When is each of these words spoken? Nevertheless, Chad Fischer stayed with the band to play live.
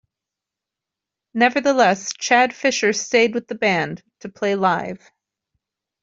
Nevertheless, 1.35 2.11
Chad 2.13 2.55
Fischer 2.55 2.91
stayed 2.91 3.35
with 3.35 3.47
the 3.47 3.53
band 3.53 4.01
to 4.21 4.29
play 4.29 4.55
live. 4.55 4.99